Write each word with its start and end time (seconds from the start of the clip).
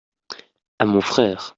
à 0.79 0.85
mon 0.87 0.99
frère. 1.01 1.49